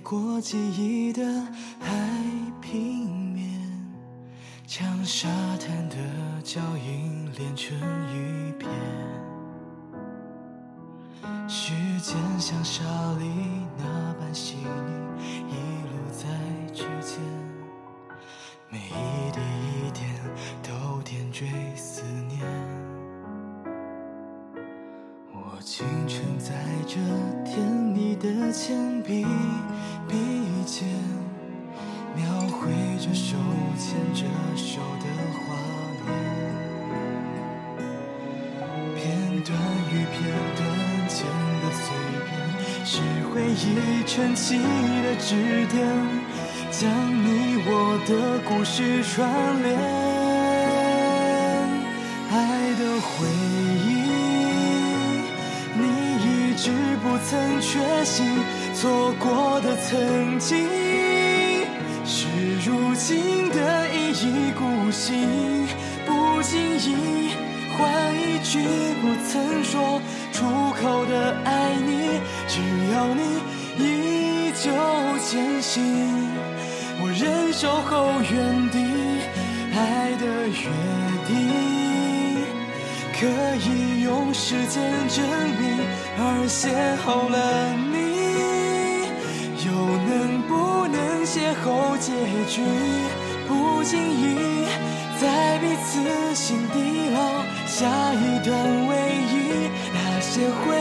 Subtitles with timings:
[0.00, 1.22] 过记忆的
[1.80, 1.90] 海
[2.60, 3.60] 平面，
[4.66, 5.96] 将沙滩的
[6.42, 7.76] 脚印连成
[8.10, 8.68] 一片。
[11.48, 12.82] 时间像沙
[13.18, 13.30] 粒
[13.78, 15.54] 那般细腻，一
[15.88, 16.26] 路在
[16.72, 17.18] 指尖，
[18.70, 20.10] 每一滴一点
[20.62, 22.40] 都点缀思念。
[25.32, 26.52] 我轻承载
[26.86, 26.96] 着
[27.44, 29.24] 甜蜜的铅笔
[39.44, 39.54] 段
[39.92, 40.66] 与片段
[41.06, 41.26] 间
[41.60, 41.84] 的碎
[42.24, 42.32] 片，
[42.82, 42.92] 是
[43.28, 45.86] 回忆撑起的支点，
[46.70, 49.28] 将你我的故事串
[49.62, 49.76] 联。
[52.30, 52.34] 爱
[52.78, 53.28] 的回
[53.84, 53.86] 忆。
[55.76, 55.82] 你
[56.24, 56.70] 一直
[57.02, 58.22] 不曾缺席，
[58.74, 60.66] 错过的曾经，
[62.06, 62.26] 是
[62.64, 65.68] 如今的一意孤行。
[66.06, 67.34] 不经意
[67.76, 67.82] 换
[68.14, 68.60] 一句
[69.00, 69.43] 不曾
[71.44, 72.60] 爱你，只
[72.92, 73.22] 要你
[73.78, 74.70] 依旧
[75.26, 75.82] 坚信，
[77.00, 78.76] 我仍守候原地，
[79.74, 80.62] 爱的约
[81.26, 81.32] 定。
[83.16, 85.24] 可以用时间证
[85.58, 85.62] 明，
[86.18, 86.62] 而邂
[87.02, 87.36] 逅了
[87.92, 87.96] 你，
[89.64, 89.68] 又
[90.04, 90.52] 能不
[90.88, 91.32] 能邂
[91.64, 91.64] 逅
[91.98, 92.12] 结
[92.48, 92.60] 局？
[93.46, 94.66] 不经意
[95.20, 96.76] 在彼此心底
[97.14, 97.16] 烙
[97.66, 98.52] 下一段
[98.88, 98.92] 唯
[99.32, 99.32] 一，
[99.92, 100.74] 那些回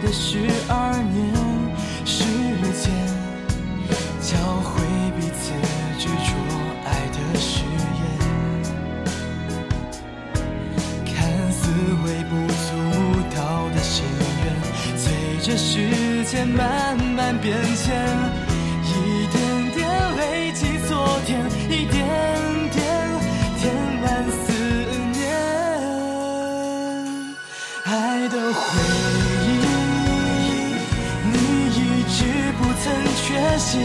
[0.00, 1.32] 的十二年
[2.04, 2.22] 时
[2.82, 2.92] 间，
[4.20, 4.84] 教会
[5.18, 5.52] 彼此
[5.98, 6.34] 执着
[6.84, 8.02] 爱的誓言。
[11.06, 11.14] 看
[11.50, 11.62] 似
[12.04, 12.68] 微不足
[13.34, 13.38] 道
[13.74, 14.04] 的心
[14.44, 14.46] 愿，
[14.98, 15.04] 随
[15.42, 18.06] 着时间慢慢变迁，
[18.84, 19.34] 一点
[19.74, 21.40] 点累积昨天，
[21.70, 22.06] 一点
[22.70, 23.15] 点
[33.66, 33.78] 起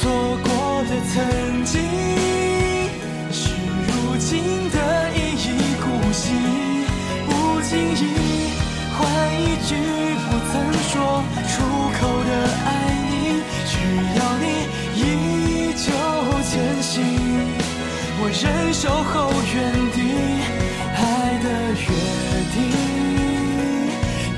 [0.00, 0.48] 错过
[0.84, 1.14] 的曾
[1.64, 1.82] 经，
[3.32, 3.50] 是
[3.88, 4.30] 如今
[4.70, 4.78] 的
[5.10, 5.44] 一意
[5.82, 6.22] 孤行。
[7.26, 7.28] 不
[7.62, 8.00] 经意
[8.94, 9.02] 换
[9.34, 9.74] 一句
[10.22, 10.52] 不曾
[10.88, 10.94] 说
[11.50, 11.52] 出
[11.98, 12.30] 口的
[12.64, 12.68] 爱
[13.10, 13.12] 你，
[13.66, 13.72] 需
[14.14, 14.44] 要你
[14.94, 15.02] 依
[15.74, 15.90] 旧
[16.44, 16.92] 前行。
[18.20, 18.40] 我仍
[18.72, 19.12] 守候
[19.52, 19.54] 原
[19.90, 19.98] 地，
[20.94, 21.02] 爱
[21.42, 21.46] 的
[21.82, 21.84] 约
[22.54, 22.56] 定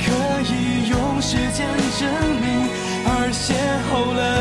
[0.00, 0.04] 可
[0.40, 0.52] 以
[0.88, 1.68] 用时间
[1.98, 2.00] 证
[2.40, 2.44] 明，
[3.04, 3.44] 而邂
[3.92, 4.35] 逅了。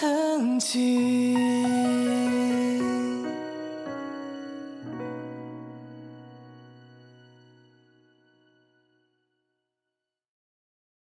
[0.00, 1.47] 曾经。